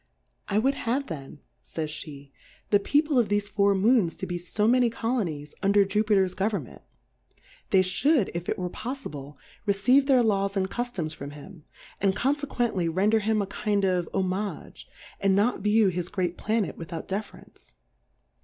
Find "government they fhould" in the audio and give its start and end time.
6.35-8.31